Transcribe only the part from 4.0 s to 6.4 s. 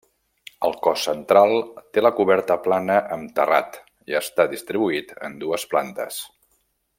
i està distribuït en dues plantes.